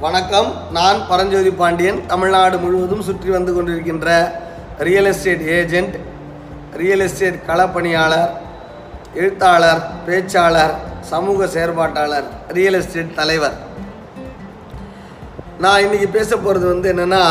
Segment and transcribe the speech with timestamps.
[0.00, 0.50] வணக்கம்.
[0.70, 2.06] நான் பரஞ்சோதி பாண்டியன்.
[2.06, 4.08] தமிழ்நாடு முழுவதும் சுற்றி வந்து கொண்டிருக்கின்ற
[4.78, 5.94] real estate agent
[6.80, 8.28] real estate களப்பணியாளர்
[9.14, 13.56] எழுத்தாளர் பேச்சாளர் சமூக செயற்பாட்டாளர் ரியல் எஸ்டேட் தலைவர்.
[15.58, 17.24] நான் இன்னைக்கு பேச போகிறது வந்து என்னென்னா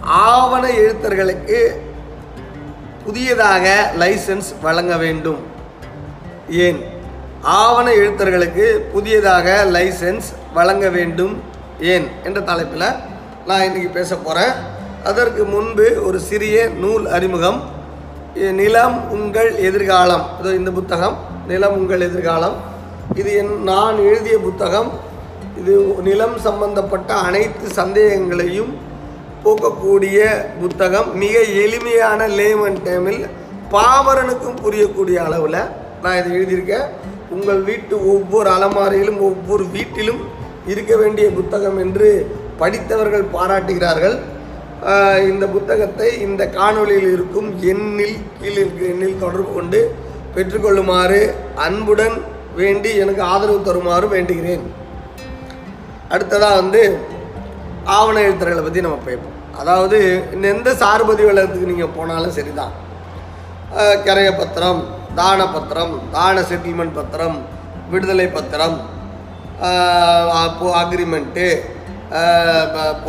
[0.00, 1.60] ஆவண எழுத்தர்களுக்கு
[3.04, 5.40] புதியதாக லைசன்ஸ் வழங்க வேண்டும்.
[6.48, 6.80] ஏன்?
[7.42, 11.34] ஆவண எழுத்தர்களுக்கு புதியதாக லைசென்ஸ் வழங்க வேண்டும்
[11.92, 12.88] ஏன் என்ற தலைப்பில்
[13.48, 14.52] நான் இன்றைக்கி பேச போகிறேன்
[15.10, 17.58] அதற்கு முன்பு ஒரு சிறிய நூல் அறிமுகம்.
[18.60, 20.24] நிலம் உங்கள் எதிர்காலம்.
[20.38, 21.16] இதோ இந்த புத்தகம்
[21.50, 22.56] நிலம் உங்கள் எதிர்காலம்.
[23.20, 24.90] இது என் நான் எழுதிய புத்தகம்.
[25.60, 25.74] இது
[26.08, 28.72] நிலம் சம்பந்தப்பட்ட அனைத்து சந்தேகங்களையும்
[29.44, 30.18] போக்கக்கூடிய
[30.62, 31.08] புத்தகம்.
[31.22, 31.34] மிக
[31.64, 33.22] எளிமையான லேமன் டைமில்
[33.74, 35.60] பாமரனுக்கும் புரியக்கூடிய அளவில்
[36.02, 36.88] நான் இதை எழுதியிருக்கேன்.
[37.36, 40.22] உங்கள் வீட்டு ஒவ்வொரு அலமாரியிலும் ஒவ்வொரு வீட்டிலும்
[40.72, 42.08] இருக்க வேண்டிய புத்தகம் என்று
[42.60, 44.16] படித்தவர்கள் பாராட்டுகிறார்கள்.
[45.30, 49.80] இந்த புத்தகத்தை இந்த காணொளியில் இருக்கும் எண்ணில் கீழே இருக்க எண்ணில் தொடர்பு கொண்டு
[50.34, 51.20] பெற்றுக்கொள்ளுமாறு
[51.66, 52.16] அன்புடன்
[52.60, 54.64] வேண்டி எனக்கு ஆதரவு தருமாறு வேண்டுகிறேன்.
[56.14, 56.82] அடுத்ததாக வந்து
[57.98, 59.36] ஆவண எழுத்தர்களை பற்றி நம்ம பேப்போம்.
[59.60, 59.98] அதாவது
[60.52, 62.74] எந்த சார்பதி வளத்துக்கு நீங்கள் போனாலும் சரிதான்.
[64.06, 64.80] கரைய பத்திரம்
[65.20, 67.36] தான பத்திரம் தான செட்டில்மெண்ட் பத்திரம்
[67.92, 68.76] விடுதலை பத்திரம்
[70.82, 71.46] அக்ரிமெண்ட்டு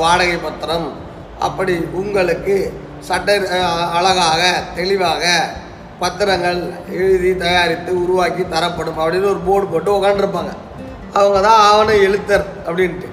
[0.01, 0.87] வாடகை பத்திரம்.
[1.47, 2.55] அப்படி உங்களுக்கு
[3.07, 3.35] சட்ட
[3.97, 4.41] அழகாக
[4.77, 5.25] தெளிவாக
[6.01, 6.59] பத்திரங்கள்
[7.01, 8.97] எழுதி தயாரித்து உருவாக்கி தரப்படும்.
[9.01, 10.53] அப்படின்னு ஒரு போர்டு போட்டு உக்காண்டிருப்பாங்க
[11.19, 13.07] அவங்க தான் ஆவண எழுத்தர் அப்படின்ட்டு.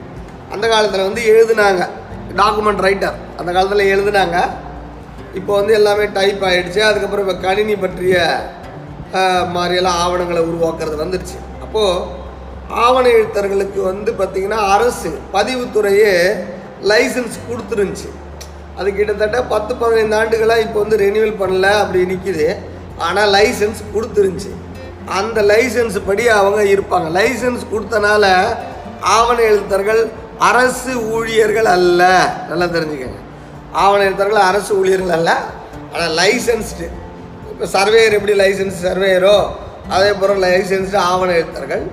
[0.55, 1.83] அந்த காலத்தில் வந்து எழுதுனாங்க.
[2.41, 4.39] டாக்குமெண்ட் ரைட்டர் அந்த காலத்தில் எழுதுனாங்க.
[5.39, 8.17] இப்போ வந்து எல்லாமே டைப் ஆகிடுச்சு அதுக்கப்புறம் இப்போ கணினி பற்றிய
[9.55, 11.39] மாதிரியெல்லாம் ஆவணங்களை உருவாக்குறது வந்துடுச்சு.
[11.65, 12.23] அப்போது
[12.85, 16.13] ஆவண எழுத்தர்களுக்கு வந்து பார்த்திங்கன்னா அரசு பதிவுத்துறையே
[16.91, 18.09] லைசன்ஸ் கொடுத்துருந்துச்சு.
[18.79, 22.47] அது கிட்டத்தட்ட பத்து பதினைந்து ஆண்டுகளாக இப்போ வந்து ரெனியூவல் பண்ணல அப்படி நிற்கிது
[23.07, 24.53] ஆனால் லைசன்ஸ் கொடுத்துருந்துச்சு.
[25.19, 27.09] அந்த லைசன்ஸ் படி அவங்க இருப்பாங்க.
[27.19, 28.25] லைசன்ஸ் கொடுத்தனால
[29.17, 30.03] ஆவண எழுத்தர்கள்
[30.51, 32.03] அரசு ஊழியர்கள் அல்ல.
[32.51, 33.21] நல்லா தெரிஞ்சுக்கங்க.
[33.83, 35.31] ஆவண எழுத்தர்கள் அரசு ஊழியர்கள் அல்ல.
[35.93, 36.87] ஆனால் லைசன்ஸ்டு
[37.51, 39.37] இப்போ சர்வேயர் எப்படி லைசன்ஸ் சர்வேயரோ
[39.97, 41.85] அதே போல் லைசன்ஸ்டு ஆவண எழுத்தர்கள்.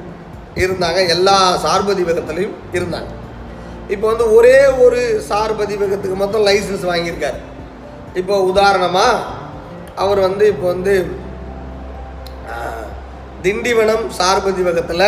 [0.64, 1.00] இருந்தாங்க.
[1.16, 3.12] எல்லா சார்பதிவகத்துலேயும் இருந்தாங்க.
[3.94, 7.40] இப்போ வந்து ஒரே ஒரு சார்பதிவகத்துக்கு மொத்தம் லைசன்ஸ் வாங்கியிருக்காரு.
[8.22, 9.24] இப்போ உதாரணமாக
[10.04, 10.96] அவர் வந்து இப்போ வந்து
[13.46, 15.08] திண்டிவனம் சார்பதிவகத்தில்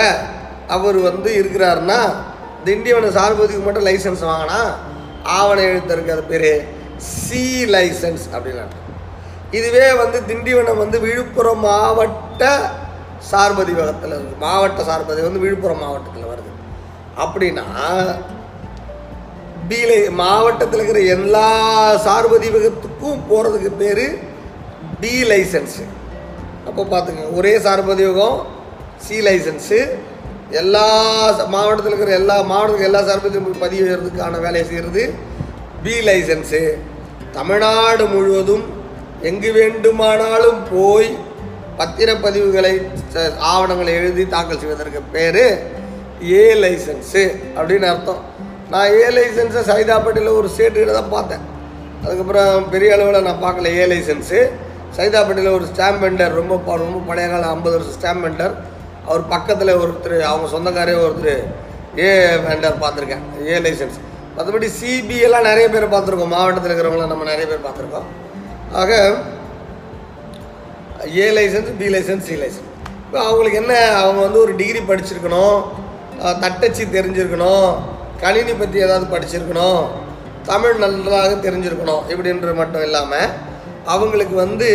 [0.76, 2.00] அவர் வந்து இருக்கிறாருன்னா
[2.68, 4.60] திண்டிவனம் சார்பதிக்கு மட்டும் லைசன்ஸ் வாங்கினா
[5.40, 6.52] ஆவண எழுத்தருக்கு அது பேர்
[7.12, 7.44] சி
[7.76, 8.66] லைசன்ஸ் அப்படின்னா
[9.58, 12.44] இதுவே வந்து திண்டிவனம் வந்து விழுப்புரம் மாவட்ட
[13.32, 16.52] சார்பதிவகத்தில் இருக்குது மாவட்ட சார்பதி வந்து விழுப்புரம் மாவட்டத்தில் வருது.
[17.18, 17.66] அப்படின்னா
[19.70, 21.50] பீலை மாவட்டத்தில் இருக்கிற எல்லா
[22.06, 24.06] சார்பதிவகத்துக்கும் போகிறதுக்கு பேர்
[25.02, 25.84] பி லைசன்ஸு
[26.68, 28.38] அப்போ பார்த்துங்க ஒரே சார்பதிவகம்
[29.06, 29.80] சி லைசன்ஸு
[30.52, 30.88] எல்லா
[31.50, 35.04] மாவட்டத்தில் இருக்கிற எல்லா மாவட்டத்துக்கு எல்லா சார்பதியும் பதிவு செய்கிறதுக்கான வேலையை செய்கிறது
[35.84, 36.62] பி லைசன்ஸு
[37.34, 38.66] தமிழ்நாடு முழுவதும்
[39.22, 41.10] எங்கு வேண்டுமானாலும் போய்
[41.78, 45.60] பத்திரப்பதிவுகளை ச- ஆவணங்களை எழுதி தாக்கல் செய்வதற்கு பேர்
[46.32, 48.22] ஏ லைசன்ஸு அப்படின்னு அர்த்தம்.
[48.70, 51.40] நான் ஏ லைசன்ஸை சைதாப்பேட்டையில் ஒரு ஸ்டேட்டுக்கிட்ட தான் பார்த்தேன்.
[52.04, 54.50] அதுக்கப்புறம் பெரிய அளவில் நான் பார்க்கல ஏ லைசன்ஸு
[54.98, 58.54] சைதாப்பேட்டையில் ஒரு ஸ்டாம்ப் வெண்டர் ரொம்ப ரொம்ப பழைய காலம் ஐம்பது வருஷம் ஸ்டாம்ப் வெண்டர்
[59.06, 61.44] அவர் பக்கத்தில் ஒருத்தர் அவங்க சொந்தக்காரே ஒருத்தர்
[62.00, 63.46] ஏ வெண்டர் பார்த்துருக்கேன்.
[63.48, 64.00] ஏ லைசன்ஸ்
[64.38, 66.28] மற்றபடி சிபிஎல்லாம் நிறைய பேர் பார்த்துருக்கோம்.
[66.28, 68.06] மாவட்டத்தில் இருக்கிறவங்கள நம்ம நிறைய பேர் பார்த்துருக்கோம்.
[68.72, 69.14] ஆக
[71.24, 72.70] A license B license C license
[73.06, 75.58] இப்போ அவங்களுக்கு என்ன அவங்க வந்து ஒரு டிகிரி படிச்சிருக்கணும்
[76.44, 77.70] தட்டச்சு தெரிஞ்சிருக்கணும்
[78.24, 79.82] கணினி பற்றி ஏதாவது படிச்சிருக்கணும்
[80.50, 83.34] தமிழ் நன்றாக தெரிஞ்சிருக்கணும் இப்படின்றது மட்டும் இல்லாமல்
[83.94, 84.70] அவங்களுக்கு வந்து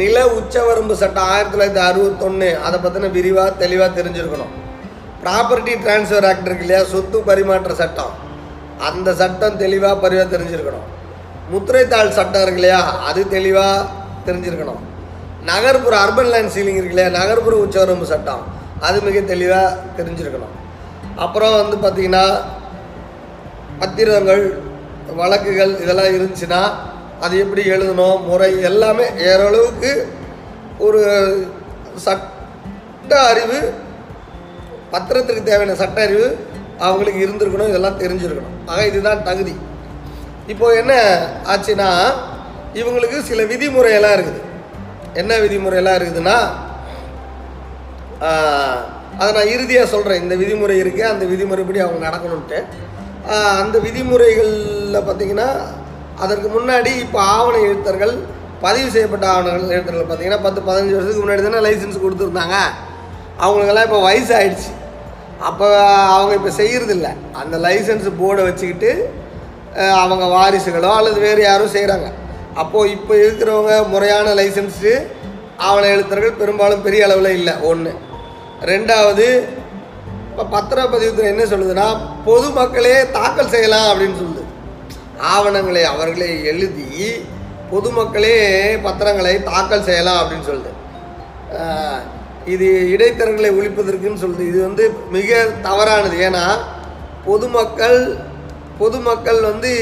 [0.00, 4.52] நில உச்சவரம்பு சட்டம் ஆயிரத்தி தொள்ளாயிரத்தி அறுபத்தொன்று அதை பற்றின விரிவாக தெளிவாக தெரிஞ்சிருக்கணும்.
[5.22, 8.12] ப்ராப்பர்ட்டி ட்ரான்ஸ்ஃபர் ஆக்ட் இருக்கு இல்லையா சொத்து பரிமாற்ற சட்டம்.
[8.88, 10.86] அந்த சட்டம் தெளிவாக பரிவாக தெரிஞ்சிருக்கணும்.
[11.52, 13.86] முத்திரைத்தாள் சட்டம் இருக்கு இல்லையா அது தெளிவாக
[14.26, 14.82] தெரிஞ்சிருக்கணும்.
[15.50, 18.42] நகர்ப்புற அர்பன் லேண்ட் சீலிங் இருக்கு இல்லையா நகர்ப்புற உச்சவரம்பு சட்டம்.
[18.86, 20.54] அது மிக தெளிவாக தெரிஞ்சிருக்கணும்.
[21.24, 22.24] அப்புறம் வந்து பார்த்திங்கன்னா
[23.80, 24.44] பத்திரங்கள்
[25.20, 26.60] வழக்குகள் இதெல்லாம் இருந்துச்சுன்னா
[27.24, 29.90] அது எப்படி எழுதணும் முறை எல்லாமே ஏறளவுக்கு
[30.86, 31.02] ஒரு
[32.06, 33.58] சட்ட அறிவு
[34.94, 36.26] பத்திரத்துக்கு தேவையான சட்ட அறிவு
[36.86, 38.56] அவங்களுக்கு இருந்திருக்கணும் இதெல்லாம் தெரிஞ்சிருக்கணும்.
[38.66, 39.54] ஆக இதுதான் தகுதி.
[40.52, 40.92] இப்போது என்ன
[41.52, 41.88] ஆச்சுன்னா
[42.80, 44.42] இவங்களுக்கு சில விதிமுறையெல்லாம் இருக்குது.
[45.16, 46.38] என்ன விதிமுறையெல்லாம் இருக்குதுன்னா
[49.18, 52.58] அதை நான் இறுதியாக சொல்கிறேன் இந்த விதிமுறை இருக்குது அந்த விதிமுறைப்படி அவங்க நடக்கணுன்ட்டு
[53.60, 55.48] அந்த விதிமுறைகளில் பார்த்தீங்கன்னா
[56.18, 58.14] அதற்கு முன்னாடி இப்போ ஆவண எழுத்தர்கள்
[58.60, 62.58] பதிவு செய்யப்பட்ட ஆவண எழுத்தர்கள் பார்த்தீங்கன்னா பத்து பதினஞ்சு வருஷத்துக்கு முன்னாடி தானே லைசன்ஸ் கொடுத்துருந்தாங்க.
[63.40, 64.70] அவங்களுக்கெல்லாம் இப்போ வயசு ஆயிடுச்சு
[65.40, 65.66] அப்போ
[66.14, 68.90] அவங்க இப்போ செய்கிறதில்ல அந்த லைசன்ஸ் போர்டை வச்சுக்கிட்டு
[70.02, 72.06] அவங்க வாரிசுகளோ அல்லது வேறு யாரும் செய்கிறாங்க
[72.62, 74.92] அப்போது இப்போ இருக்கிறவங்க முறையான லைசன்ஸு
[75.68, 77.54] ஆவண எழுத்தர்கள் பெரும்பாலும் பெரிய அளவில் இல்லை.
[77.70, 77.92] ஒன்று
[78.70, 79.26] ரெண்டாவது
[80.30, 81.86] இப்போ பத்திரப்பதிவுத்துறை என்ன சொல்லுதுன்னா
[82.28, 84.44] பொதுமக்களே தாக்கல் செய்யலாம் அப்படின்னு சொல்லுது.
[85.34, 86.88] ஆவணங்களை அவர்களே எழுதி
[87.72, 88.34] பொதுமக்களே
[88.86, 90.72] பத்திரங்களை தாக்கல் செய்யலாம் அப்படின்னு சொல்லுது.
[92.54, 94.44] இது இடைத்தரங்களை ஒழிப்பதற்குன்னு சொல்லுது.
[94.50, 94.84] இது வந்து
[95.16, 95.38] மிக
[95.68, 96.16] தவறானது.
[96.28, 96.44] ஏன்னா
[97.28, 98.00] பொதுமக்கள்
[98.80, 99.72] பொதுமக்கள் வந்து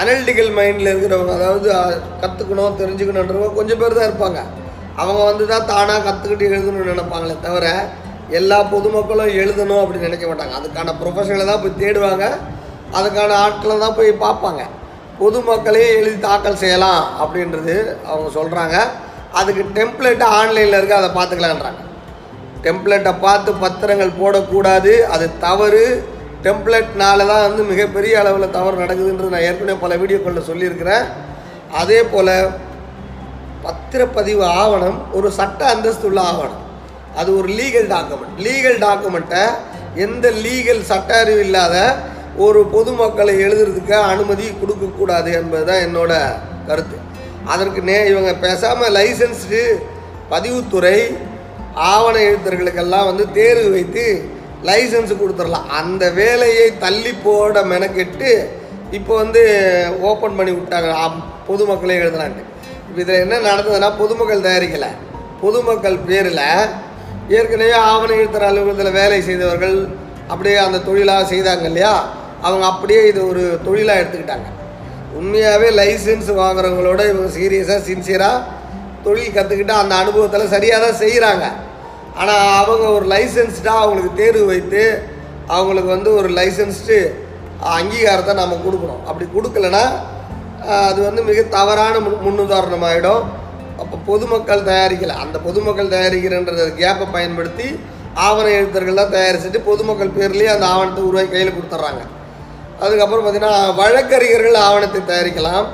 [0.00, 1.68] அனலிட்டிக்கல் மைண்டில் இருக்கிறவங்க அதாவது
[2.22, 4.40] கற்றுக்கணும் தெரிஞ்சுக்கணுன்றவங்க கொஞ்சம் பேர் தான் இருப்பாங்க.
[5.02, 7.66] அவங்க வந்து தான் தானாக கற்றுக்கிட்டு எழுதணும்னு நினைப்பாங்களே தவிர
[8.38, 10.54] எல்லா பொதுமக்களும் எழுதணும் அப்படின்னு நினைக்க மாட்டாங்க.
[10.58, 12.26] அதுக்கான ப்ரொஃபஷனலை தான் போய் தேடுவாங்க.
[12.98, 14.62] அதுக்கான ஆட்களை தான் போய் பார்ப்பாங்க.
[15.20, 17.74] பொதுமக்களே எழுதி தாக்கல் செய்யலாம் அப்படின்றது
[18.10, 18.76] அவங்க சொல்கிறாங்க
[19.40, 21.82] அதுக்கு டெம்ப்ளேட்டு ஆன்லைனில் இருக்குது அதை பார்த்துக்கலான்றாங்க.
[22.66, 24.92] டெம்ப்ளேட்டை பார்த்து பத்திரங்கள் போடக்கூடாது.
[25.14, 25.84] அது தவறு.
[26.44, 31.04] டெம்ப்ளெட்னால தான் வந்து மிகப்பெரிய அளவில் தவறு நடக்குதுன்றது நான் ஏற்கனவே பல வீடியோக்களில் சொல்லியிருக்கிறேன்.
[31.80, 32.34] அதே போல்
[33.66, 36.60] பத்திரப்பதிவு ஆவணம் ஒரு சட்ட அந்தஸ்துள்ள ஆவணம்.
[37.20, 39.44] அது ஒரு லீகல் டாக்குமெண்ட் லீகல் டாக்குமெண்ட்டை
[40.04, 41.76] எந்த லீகல் சட்ட அறிவு இல்லாத
[42.44, 46.12] ஒரு பொதுமக்களை எழுதுறதுக்கு அனுமதி கொடுக்கக்கூடாது என்பது தான் என்னோட
[46.68, 46.96] கருத்து.
[47.52, 49.60] அதற்கு நே இவங்க பேசாமல் லைசன்ஸ்டு
[50.32, 50.98] பதிவுத்துறை
[51.92, 54.04] ஆவண எழுத்தர்களுக்கெல்லாம் வந்து தேர்வு வைத்து
[54.68, 55.68] லைசன்ஸ் கொடுத்துடலாம்.
[55.80, 58.30] அந்த வேலையை தள்ளி போட மெனக்கெட்டு
[58.98, 59.42] இப்போ வந்து
[60.08, 60.90] ஓப்பன் பண்ணி விட்டாங்க.
[61.48, 62.44] பொதுமக்களே எழுதலான்ட்டு
[62.88, 64.90] இப்போ இதில் என்ன நடந்ததுன்னா பொதுமக்கள் தயாரிக்கலை.
[65.42, 66.44] பொதுமக்கள் பேரில்
[67.36, 69.76] ஏற்கனவே ஆவண எழுத்தர் அலுவலகத்தில் வேலை செய்தவர்கள்
[70.32, 71.94] அப்படியே அந்த தொழிலாக செய்தாங்க இல்லையா?
[72.46, 74.48] அவங்க அப்படியே இது ஒரு தொழிலாக எடுத்துக்கிட்டாங்க.
[75.18, 78.44] உண்மையாகவே லைசன்ஸ் வாங்குறவங்களோட இவங்க சீரியஸாக சின்சியராக
[79.06, 81.44] தொழில் கற்றுக்கிட்டு அந்த அனுபவத்தில் சரியாக தான் செய்கிறாங்க
[82.20, 84.82] ஆனால் அவங்க ஒரு லைசன்ஸ்டாக அவங்களுக்கு தேர்வு வைத்து
[85.56, 86.98] அவங்களுக்கு வந்து ஒரு லைசன்ஸ்டு
[87.76, 89.02] அங்கீகாரத்தை நம்ம கொடுக்கணும்.
[89.08, 89.84] அப்படி கொடுக்கலனா
[90.88, 93.24] அது வந்து மிக தவறான முன் முன்னுதாரணமாகிடும்
[93.82, 95.14] அப்போ பொதுமக்கள் தயாரிக்கலை.
[95.24, 97.66] அந்த பொதுமக்கள் தயாரிக்கிறன்ற கேப்பை பயன்படுத்தி
[98.26, 102.02] ஆவண எழுத்தர்கள்லாம் தயாரிச்சுட்டு பொதுமக்கள் பேர்லேயே அந்த ஆவணத்தை உருவாக்கி கையில் கொடுத்துட்றாங்க.
[102.82, 105.66] அதுக்கப்புறம் பார்த்திங்கன்னா வழக்கறிஞர்கள் ஆவணத்தை தயாரிக்கலாம்.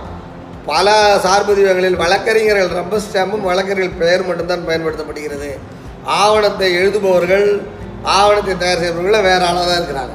[0.70, 0.94] பல
[1.26, 5.50] சார்பதிவங்களில் வழக்கறிஞர்கள் ரப்பர் ஸ்டாம்பும் வழக்கறிஞர்கள் பெயர் மட்டும்தான் பயன்படுத்தப்படுகிறது.
[6.18, 7.46] ஆவணத்தை எழுதுபவர்கள்
[8.16, 10.14] ஆவணத்தை தயார் செய்பவர்கள் வேற ஆளாக தான் இருக்கிறாங்க.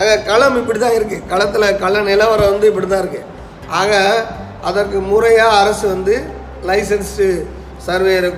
[0.00, 3.28] ஆக களம் இப்படி தான் இருக்குது களத்தில் கள நிலவரம் வந்து இப்படி தான் இருக்குது
[3.80, 3.92] ஆக
[4.68, 6.14] அதற்கு முறையாக அரசு வந்து
[6.68, 7.28] license
[7.86, 8.28] surveyor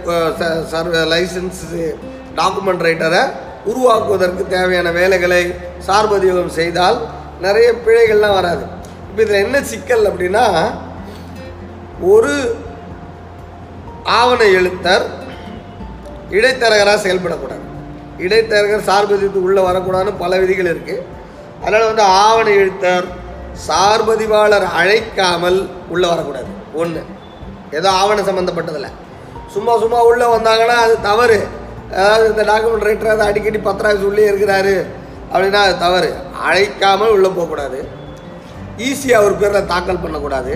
[0.72, 1.84] survey license
[2.40, 3.22] document ரைட்டரை
[3.70, 5.42] உருவாக்குவதற்கு தேவையான வேலைகளை
[5.86, 6.98] சார்பதிவகம் செய்தால்
[7.44, 8.64] நிறைய பிழைகள்லாம் வராது.
[9.08, 10.44] இப்போ இதில் என்ன சிக்கல் அப்படின்னா
[12.12, 12.34] ஒரு
[14.18, 15.04] ஆவண எழுத்தர்
[16.36, 17.64] இடைத்தரகராக செயல்படக்கூடாது.
[18.24, 21.04] இடைத்தரகர் சார்பதிவுக்கு உள்ளே வரக்கூடாதுன்னு பல விதிகள் இருக்குது
[21.62, 23.06] அதனால் வந்து ஆவண எழுத்தர்
[23.66, 25.58] சார்பதிவாளர் அழைக்காமல்
[25.94, 26.50] உள்ளே வரக்கூடாது.
[26.82, 27.02] ஒன்று
[27.78, 28.88] ஏதோ ஆவணம் சம்மந்தப்பட்டதில்ல
[29.54, 31.38] சும்மா சும்மா உள்ளே வந்தாங்கன்னா அது தவறு.
[31.96, 34.74] அதாவது இந்த டாக்குமெண்ட் ரைட்டர் அதை அடிக்கடி பத்திராக சொல்லி இருக்கிறாரு
[35.32, 36.10] அப்படின்னா அது தவறு.
[36.48, 37.80] அழைக்காமல் உள்ளே போகக்கூடாது.
[38.86, 40.52] ஈஸியாக ஒரு பேரில் தாக்கல் பண்ணக்கூடாது.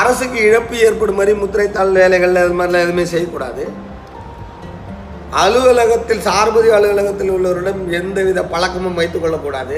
[0.00, 3.64] அரசுக்கு இழப்பு ஏற்படும் மாதிரி முத்திரைத்தாள் வேலைகள் அது மாதிரிலாம் எதுவுமே செய்யக்கூடாது.
[5.40, 9.76] அலுவலகத்தில் சார்பதி அலுவலகத்தில் உள்ளவரிடம் எந்தவித பழக்கமும் வைத்துக்கொள்ளக்கூடாது.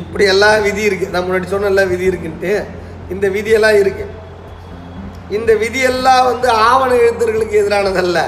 [0.00, 2.52] இப்படி எல்லாம் விதி இருக்குது நான் முன்னாடி சொன்னல விதி இருக்குன்ட்டு
[3.14, 4.14] இந்த விதியெல்லாம் இருக்குது
[5.36, 8.18] இந்த விதியெல்லாம் வந்து ஆவண எழுத்தர்களுக்கு எதிரானதல்ல.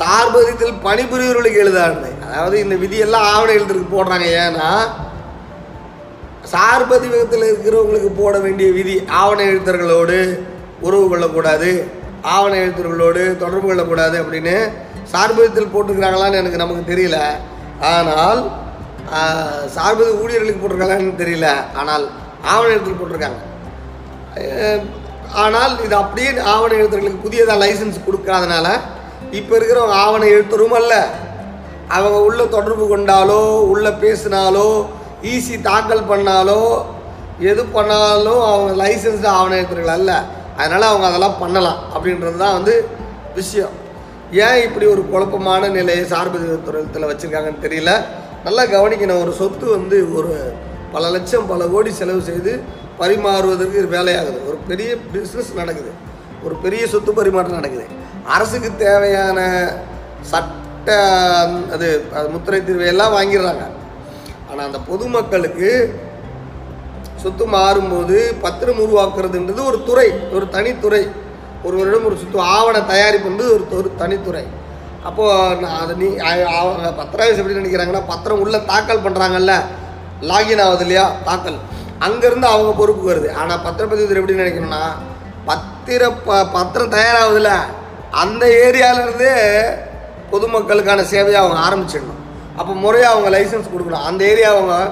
[0.00, 4.26] சார்பதித்தில் பணிபுரியவர்களுக்கு எழுதானது அதாவது இந்த விதியெல்லாம் ஆவண எழுத்தருக்கு போடுறாங்க.
[4.44, 4.70] ஏன்னா
[6.54, 10.18] சார்பதிவகத்தில் இருக்கிறவங்களுக்கு போட வேண்டிய விதி ஆவண எழுத்தர்களோடு
[10.86, 11.70] உறவு கொள்ளக்கூடாது.
[12.34, 14.54] ஆவண எழுத்தர்களோடு தொடர்பு கொள்ளக்கூடாது அப்படின்னு
[15.12, 17.18] சார்பதத்தில் போட்டிருக்கிறாங்களான்னு எனக்கு நமக்கு தெரியல.
[17.92, 18.40] ஆனால்
[19.76, 21.50] சார்பது ஊழியர்களுக்கு போட்டிருக்காங்களான்னு தெரியல.
[21.80, 22.04] ஆனால்
[22.52, 23.40] ஆவண எழுத்தில் போட்டிருக்காங்க.
[25.44, 28.68] ஆனால் இது அப்படியே ஆவண எழுத்தர்களுக்கு புதியதாக லைசன்ஸ் கொடுக்காதனால
[29.38, 30.94] இப்போ இருக்கிறவங்க ஆவண எழுத்தரும் அல்ல.
[31.96, 34.68] அவங்க உள்ள தொடர்பு கொண்டாலோ உள்ள பேசினாலோ
[35.32, 36.60] ஈஸி தாக்கல் பண்ணாலோ
[37.50, 40.12] எது பண்ணாலும் அவங்க லைசன்ஸ்டு ஆவண எழுத்தர்கள் அல்ல.
[40.60, 42.74] அதனால் அவங்க அதெல்லாம் பண்ணலாம் அப்படின்றது தான் வந்து
[43.38, 43.74] விஷயம்.
[44.46, 47.92] ஏன் இப்படி ஒரு குழப்பமான நிலையை சார்பதிவுத்துறையத்தில் வச்சுருக்காங்கன்னு தெரியல.
[48.46, 50.32] நல்லா கவனிக்கணும் ஒரு சொத்து வந்து ஒரு
[50.94, 52.52] பல லட்சம் பல கோடி செலவு செய்து
[53.00, 54.38] பரிமாறுவதற்கு இது வேலையாகுது.
[54.48, 55.90] ஒரு பெரிய பிஸ்னஸ் நடக்குது.
[56.46, 57.86] ஒரு பெரிய சொத்து பரிமாற்றம் நடக்குது.
[58.34, 59.38] அரசுக்கு தேவையான
[60.32, 60.88] சட்ட
[61.74, 61.88] அது
[62.18, 63.64] அது முத்திரை தீர்வை எல்லாம் வாங்கிடுறாங்க.
[64.50, 65.70] ஆனால் அந்த பொதுமக்களுக்கு
[67.22, 71.10] சொத்து மாறும்போது பத்திரம் உருவாக்குறதுன்றது ஒரு துறை ஒரு தனித்துறை.
[71.62, 74.46] ஒருவரிடம் ஒரு சொத்து ஆவண தயாரிப்புன்றது ஒரு ஒரு தனித்துறை.
[75.02, 76.46] அப்போது நான் அதை நீ அ-
[77.18, 79.60] எப்படி நினைக்கிறாங்கன்னா பத்திரம் உள்ளே தாக்கல் பண்ணுறாங்கல்ல
[80.20, 81.58] லாகின் ஆகுது இல்லையா தாக்கல்.
[82.00, 83.32] அங்கேருந்து அவங்க பொறுப்பு வருது.
[83.32, 84.82] ஆனால் பத்திரப்பதிவுத்துறை எப்படி நினைக்கணும்னா
[85.44, 87.52] பத்திர ப பத்திரம் தயாராகுதுல்ல
[88.10, 89.42] அந்த ஏரியாவிலேருந்தே
[90.34, 92.16] பொதுமக்களுக்கான சேவையை அவங்க ஆரம்பிச்சிடணும்.
[92.56, 94.04] அப்போ முறையாக அவங்க லைசன்ஸ் கொடுக்கணும்.
[94.04, 94.90] அந்த ஏரியா அவங்க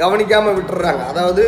[0.00, 1.02] கவனிக்காமல் விட்டுறாங்க.
[1.12, 1.44] அதாவது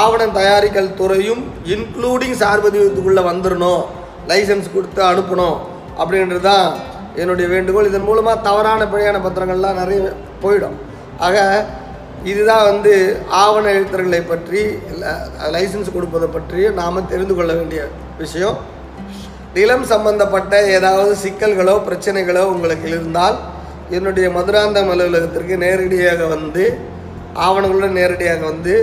[0.00, 1.42] ஆவணம் தயாரிக்கல் துறையும்
[1.74, 3.82] இன்க்ளூடிங் சார்பதிவத்துக்குள்ளே வந்துடணும்
[4.30, 5.58] லைசன்ஸ் கொடுத்து அனுப்பணும்.
[6.00, 6.66] அப்படின்றது தான்
[7.20, 7.90] என்னுடைய வேண்டுகோள்.
[7.90, 10.00] இதன் மூலமாக தவறான பிழையான பத்திரங்கள்லாம் நிறைய
[10.42, 10.76] போயிடும்.
[11.26, 11.36] ஆக
[12.30, 12.92] இதுதான் வந்து
[13.42, 14.60] ஆவண எழுத்தர்களை பற்றி
[15.54, 17.80] லைசன்ஸ் கொடுப்பதை பற்றி நாம் தெரிந்து கொள்ள வேண்டிய
[18.22, 18.56] விஷயம்.
[19.56, 23.36] நிலம் சம்பந்தப்பட்ட ஏதாவது சிக்கல்களோ பிரச்சனைகளோ உங்களுக்கு இருந்தால்
[23.96, 26.64] என்னுடைய மதுராந்தம் அலுவலகத்திற்கு நேரடியாக வந்து
[27.46, 28.74] ஆவணங்களுடன் நேரடியாக வந்து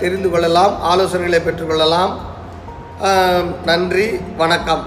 [0.00, 2.12] தெரிந்து கொள்ளலாம் ஆலோசனைகளை பெற்றுக்கொள்ளலாம்
[3.70, 4.06] நன்றி
[4.42, 4.84] வணக்கம்.